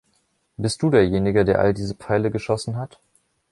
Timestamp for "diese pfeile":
1.75-2.31